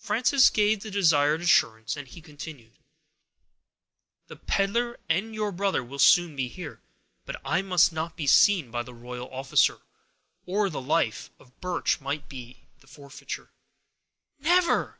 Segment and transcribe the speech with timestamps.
[0.00, 2.80] Frances gave the desired assurance, and he continued,—
[4.26, 6.80] "The peddler and your brother will soon be here,
[7.24, 9.82] but I must not be seen by the royal officer,
[10.46, 13.52] or the life of Birch might be the forfeiture."
[14.40, 14.98] "Never!"